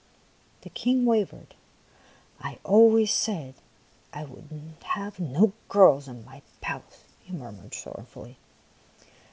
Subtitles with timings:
[0.61, 1.53] The King wavered."
[2.39, 3.53] I always said
[4.11, 4.49] I would
[4.81, 8.39] have no girls in my palace," he murmured sorrowfully.